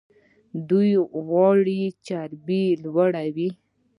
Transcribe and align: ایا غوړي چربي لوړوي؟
ایا 0.77 0.99
غوړي 1.25 1.81
چربي 2.05 2.63
لوړوي؟ 2.83 3.49